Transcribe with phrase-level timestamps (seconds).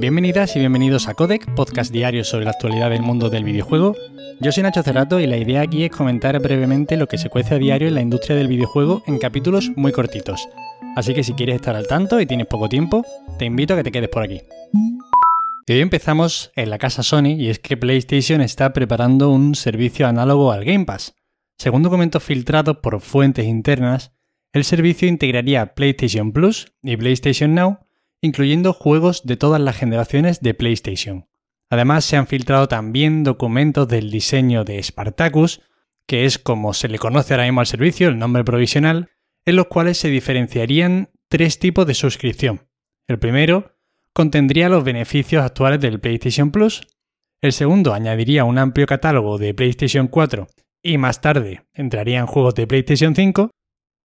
[0.00, 3.94] Bienvenidas y bienvenidos a Codec, podcast diario sobre la actualidad del mundo del videojuego.
[4.40, 7.56] Yo soy Nacho Cerrato y la idea aquí es comentar brevemente lo que se cuece
[7.56, 10.48] a diario en la industria del videojuego en capítulos muy cortitos.
[10.96, 13.04] Así que si quieres estar al tanto y tienes poco tiempo,
[13.38, 14.40] te invito a que te quedes por aquí.
[15.66, 20.06] Y hoy empezamos en la casa Sony y es que PlayStation está preparando un servicio
[20.08, 21.14] análogo al Game Pass.
[21.58, 24.12] Según documentos filtrados por fuentes internas,
[24.54, 27.80] el servicio integraría PlayStation Plus y PlayStation Now,
[28.22, 31.26] incluyendo juegos de todas las generaciones de PlayStation.
[31.70, 35.62] Además, se han filtrado también documentos del diseño de Spartacus,
[36.06, 39.10] que es como se le conoce ahora mismo al servicio, el nombre provisional,
[39.44, 42.68] en los cuales se diferenciarían tres tipos de suscripción.
[43.06, 43.76] El primero
[44.12, 46.86] contendría los beneficios actuales del PlayStation Plus.
[47.40, 50.48] El segundo añadiría un amplio catálogo de PlayStation 4
[50.82, 53.50] y más tarde entrarían juegos de PlayStation 5.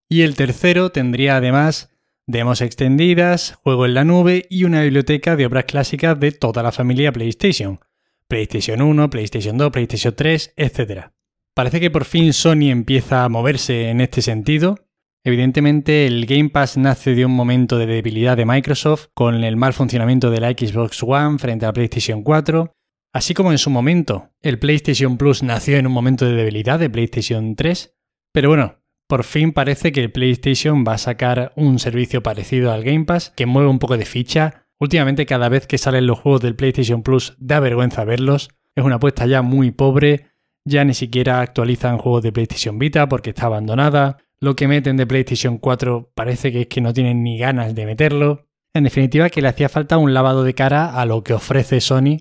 [0.07, 1.94] Y el tercero tendría además
[2.27, 6.71] demos extendidas, juego en la nube y una biblioteca de obras clásicas de toda la
[6.71, 7.79] familia PlayStation.
[8.27, 11.07] PlayStation 1, PlayStation 2, PlayStation 3, etc.
[11.53, 14.79] Parece que por fin Sony empieza a moverse en este sentido.
[15.23, 19.73] Evidentemente el Game Pass nace de un momento de debilidad de Microsoft con el mal
[19.73, 22.71] funcionamiento de la Xbox One frente a la PlayStation 4,
[23.13, 26.89] así como en su momento el PlayStation Plus nació en un momento de debilidad de
[26.89, 27.95] PlayStation 3,
[28.33, 32.83] pero bueno, por fin parece que el PlayStation va a sacar un servicio parecido al
[32.83, 34.65] Game Pass que mueve un poco de ficha.
[34.79, 38.49] Últimamente cada vez que salen los juegos del PlayStation Plus da vergüenza verlos.
[38.75, 40.31] Es una apuesta ya muy pobre.
[40.65, 44.17] Ya ni siquiera actualizan juegos de PlayStation Vita porque está abandonada.
[44.39, 47.85] Lo que meten de PlayStation 4 parece que es que no tienen ni ganas de
[47.85, 48.47] meterlo.
[48.73, 52.17] En definitiva, que le hacía falta un lavado de cara a lo que ofrece Sony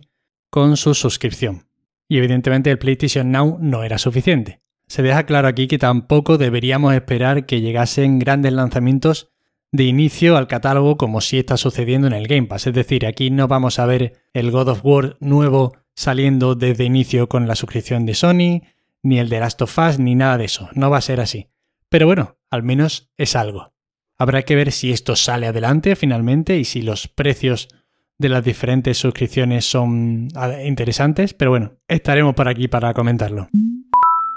[0.50, 1.66] con su suscripción.
[2.08, 4.63] Y evidentemente el PlayStation Now no era suficiente.
[4.94, 9.28] Se deja claro aquí que tampoco deberíamos esperar que llegasen grandes lanzamientos
[9.72, 12.68] de inicio al catálogo como si está sucediendo en el Game Pass.
[12.68, 17.28] Es decir, aquí no vamos a ver el God of War nuevo saliendo desde inicio
[17.28, 18.62] con la suscripción de Sony,
[19.02, 20.68] ni el de Last of Us, ni nada de eso.
[20.74, 21.48] No va a ser así.
[21.88, 23.74] Pero bueno, al menos es algo.
[24.16, 27.66] Habrá que ver si esto sale adelante finalmente y si los precios
[28.16, 33.48] de las diferentes suscripciones son ah, interesantes, pero bueno, estaremos por aquí para comentarlo.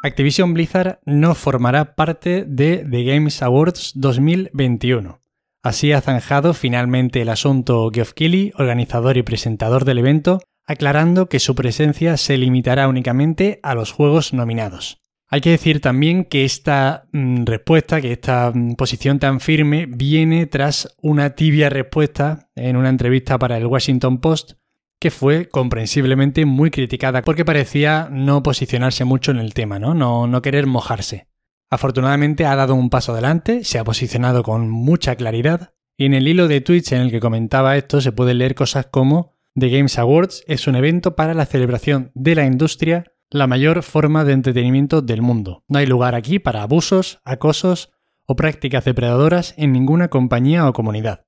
[0.07, 5.19] Activision Blizzard no formará parte de The Games Awards 2021.
[5.61, 11.39] Así ha zanjado finalmente el asunto Geoff Keighley, organizador y presentador del evento, aclarando que
[11.39, 15.01] su presencia se limitará únicamente a los juegos nominados.
[15.27, 20.45] Hay que decir también que esta mm, respuesta, que esta mm, posición tan firme, viene
[20.45, 24.53] tras una tibia respuesta en una entrevista para el Washington Post
[24.99, 29.93] que fue comprensiblemente muy criticada porque parecía no posicionarse mucho en el tema, ¿no?
[29.93, 31.27] No, no querer mojarse.
[31.69, 36.27] Afortunadamente ha dado un paso adelante, se ha posicionado con mucha claridad y en el
[36.27, 39.97] hilo de Twitch en el que comentaba esto se puede leer cosas como The Games
[39.97, 45.01] Awards es un evento para la celebración de la industria, la mayor forma de entretenimiento
[45.01, 45.63] del mundo.
[45.67, 47.91] No hay lugar aquí para abusos, acosos
[48.25, 51.26] o prácticas depredadoras en ninguna compañía o comunidad.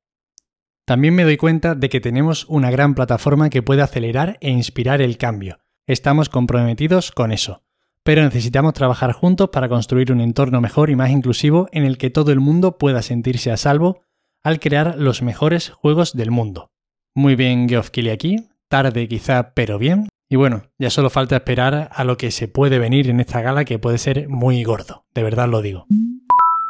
[0.90, 5.04] También me doy cuenta de que tenemos una gran plataforma que puede acelerar e inspirar
[5.04, 5.60] el cambio.
[5.86, 7.62] Estamos comprometidos con eso.
[8.04, 12.10] Pero necesitamos trabajar juntos para construir un entorno mejor y más inclusivo en el que
[12.10, 14.02] todo el mundo pueda sentirse a salvo
[14.42, 16.72] al crear los mejores juegos del mundo.
[17.14, 20.10] Muy bien, Geoff Keighley aquí, tarde quizá, pero bien.
[20.28, 23.64] Y bueno, ya solo falta esperar a lo que se puede venir en esta gala
[23.64, 25.86] que puede ser muy gordo, de verdad lo digo.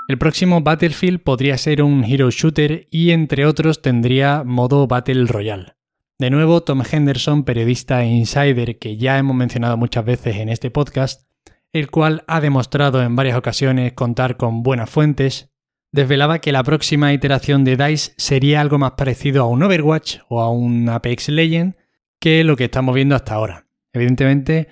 [0.10, 5.76] El próximo Battlefield podría ser un hero shooter y entre otros tendría modo Battle Royale.
[6.18, 10.72] De nuevo, Tom Henderson, periodista e insider que ya hemos mencionado muchas veces en este
[10.72, 11.30] podcast,
[11.74, 15.52] el cual ha demostrado en varias ocasiones contar con buenas fuentes,
[15.92, 20.42] desvelaba que la próxima iteración de DICE sería algo más parecido a un Overwatch o
[20.42, 21.76] a un Apex Legend
[22.20, 23.68] que lo que estamos viendo hasta ahora.
[23.94, 24.70] Evidentemente,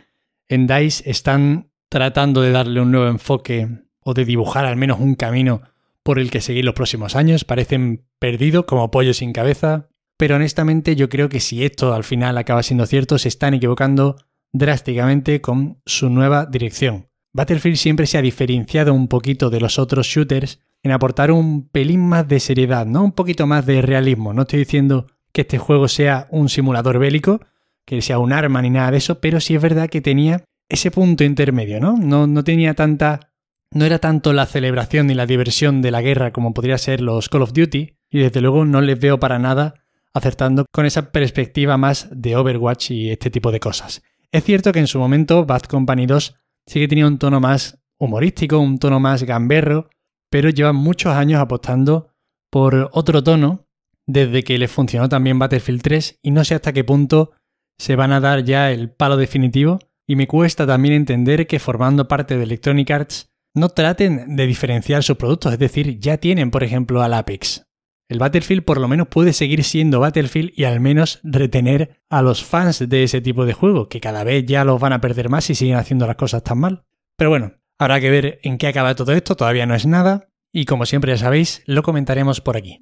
[0.50, 5.16] en DICE están tratando de darle un nuevo enfoque o de dibujar al menos un
[5.16, 5.64] camino
[6.02, 7.44] por el que seguir los próximos años.
[7.44, 12.38] Parecen perdidos como pollos sin cabeza, pero honestamente yo creo que si esto al final
[12.38, 14.16] acaba siendo cierto, se están equivocando
[14.54, 17.10] drásticamente con su nueva dirección.
[17.34, 22.08] Battlefield siempre se ha diferenciado un poquito de los otros shooters en aportar un pelín
[22.08, 23.04] más de seriedad, ¿no?
[23.04, 24.32] Un poquito más de realismo.
[24.32, 27.42] No estoy diciendo que este juego sea un simulador bélico,
[27.84, 30.92] que sea un arma ni nada de eso, pero sí es verdad que tenía ese
[30.92, 31.98] punto intermedio, ¿no?
[31.98, 33.27] No, no tenía tanta
[33.74, 37.30] no era tanto la celebración ni la diversión de la guerra como podría ser los
[37.30, 39.74] Call of Duty, y desde luego no les veo para nada
[40.14, 44.02] acertando con esa perspectiva más de Overwatch y este tipo de cosas.
[44.32, 46.36] Es cierto que en su momento Bad Company 2
[46.66, 49.90] sí que tenía un tono más humorístico, un tono más gamberro,
[50.30, 52.10] pero llevan muchos años apostando
[52.50, 53.68] por otro tono
[54.06, 57.32] desde que les funcionó también Battlefield 3 y no sé hasta qué punto
[57.78, 62.08] se van a dar ya el palo definitivo y me cuesta también entender que formando
[62.08, 66.64] parte de Electronic Arts no traten de diferenciar sus productos, es decir, ya tienen por
[66.64, 67.66] ejemplo al Apex.
[68.10, 72.44] El Battlefield por lo menos puede seguir siendo Battlefield y al menos retener a los
[72.44, 75.46] fans de ese tipo de juego, que cada vez ya los van a perder más
[75.46, 76.86] si siguen haciendo las cosas tan mal.
[77.18, 80.66] Pero bueno, habrá que ver en qué acaba todo esto, todavía no es nada, y
[80.66, 82.80] como siempre ya sabéis, lo comentaremos por aquí.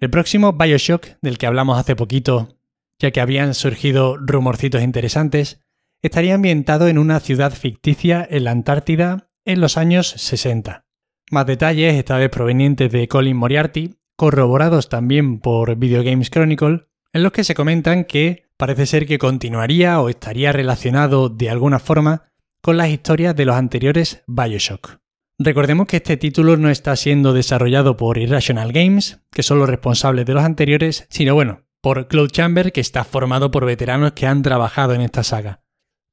[0.00, 2.58] El próximo Bioshock, del que hablamos hace poquito,
[3.00, 5.60] ya que habían surgido rumorcitos interesantes,
[6.02, 10.84] estaría ambientado en una ciudad ficticia en la Antártida en los años 60.
[11.30, 17.22] Más detalles, esta vez provenientes de Colin Moriarty, corroborados también por Video Games Chronicle, en
[17.22, 22.30] los que se comentan que parece ser que continuaría o estaría relacionado de alguna forma
[22.60, 24.98] con las historias de los anteriores Bioshock.
[25.38, 30.26] Recordemos que este título no está siendo desarrollado por Irrational Games, que son los responsables
[30.26, 34.42] de los anteriores, sino bueno, por Cloud Chamber, que está formado por veteranos que han
[34.42, 35.62] trabajado en esta saga.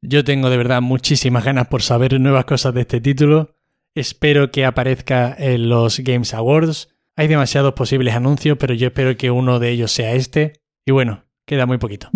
[0.02, 3.56] Yo tengo de verdad muchísimas ganas por saber nuevas cosas de este título.
[3.96, 6.90] Espero que aparezca en los Games Awards.
[7.16, 10.54] Hay demasiados posibles anuncios, pero yo espero que uno de ellos sea este.
[10.86, 12.10] Y bueno, queda muy poquito.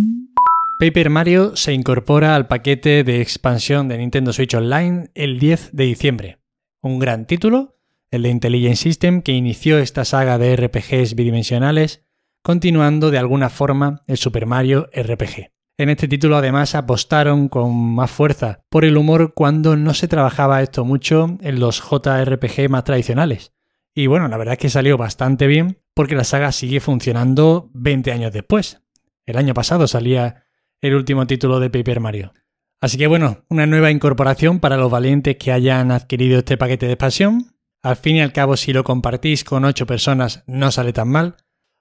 [0.79, 5.83] Paper Mario se incorpora al paquete de expansión de Nintendo Switch Online el 10 de
[5.85, 6.39] diciembre.
[6.81, 7.77] Un gran título,
[8.11, 12.05] el de Intelligent System, que inició esta saga de RPGs bidimensionales
[12.41, 15.51] continuando de alguna forma el Super Mario RPG.
[15.79, 20.61] En este título además apostaron con más fuerza por el humor cuando no se trabajaba
[20.61, 23.53] esto mucho en los JRPG más tradicionales.
[23.95, 28.11] Y bueno, la verdad es que salió bastante bien porque la saga sigue funcionando 20
[28.11, 28.81] años después.
[29.25, 30.43] El año pasado salía
[30.81, 32.33] el último título de Paper Mario.
[32.81, 36.93] Así que bueno, una nueva incorporación para los valientes que hayan adquirido este paquete de
[36.93, 37.55] expansión.
[37.83, 41.37] Al fin y al cabo, si lo compartís con 8 personas, no sale tan mal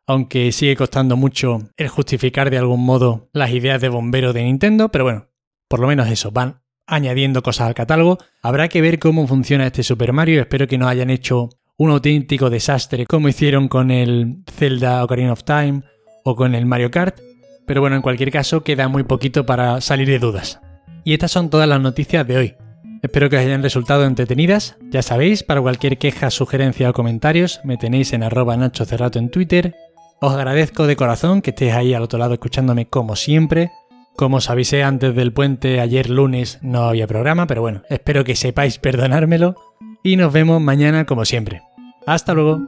[0.09, 4.89] aunque sigue costando mucho el justificar de algún modo las ideas de bombero de Nintendo,
[4.89, 5.29] pero bueno,
[5.69, 8.17] por lo menos eso, van añadiendo cosas al catálogo.
[8.43, 12.49] Habrá que ver cómo funciona este Super Mario, espero que no hayan hecho un auténtico
[12.49, 15.83] desastre como hicieron con el Zelda Ocarina of Time
[16.25, 17.21] o con el Mario Kart,
[17.67, 20.59] pero bueno, en cualquier caso queda muy poquito para salir de dudas.
[21.05, 22.55] Y estas son todas las noticias de hoy.
[23.03, 24.77] Espero que os hayan resultado entretenidas.
[24.91, 29.31] Ya sabéis, para cualquier queja, sugerencia o comentarios, me tenéis en arroba Nacho Cerrato en
[29.31, 29.77] Twitter
[30.21, 33.71] os agradezco de corazón que estéis ahí al otro lado escuchándome como siempre.
[34.17, 38.35] Como os avisé antes del puente, ayer lunes no había programa, pero bueno, espero que
[38.35, 39.55] sepáis perdonármelo
[40.03, 41.63] y nos vemos mañana como siempre.
[42.07, 42.67] Hasta luego.